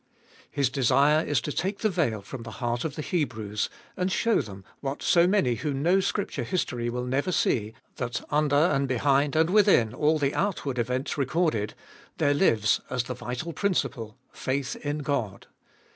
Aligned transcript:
His 0.49 0.71
desire 0.71 1.23
is 1.23 1.41
to 1.41 1.51
take 1.51 1.81
the 1.81 1.89
veil 1.91 2.23
from 2.23 2.41
the 2.41 2.49
heart 2.57 2.83
of 2.83 2.95
the 2.95 3.03
Hebrews, 3.03 3.69
and 3.95 4.11
show 4.11 4.41
them, 4.41 4.65
what 4.79 5.03
so 5.03 5.27
many 5.27 5.53
who 5.53 5.75
know 5.75 5.99
Scripture 5.99 6.41
history 6.43 6.89
will 6.89 7.05
never 7.05 7.31
see, 7.31 7.75
that 7.97 8.19
under 8.31 8.55
and 8.55 8.87
behind 8.87 9.35
and 9.35 9.51
within 9.51 9.93
all 9.93 10.17
the 10.17 10.33
outward 10.33 10.79
events 10.79 11.19
recorded, 11.19 11.75
there 12.17 12.33
lives, 12.33 12.81
as 12.89 13.03
the 13.03 13.13
vital 13.13 13.53
principle, 13.53 14.17
faith 14.33 14.75
in 14.77 15.03
God. 15.03 15.45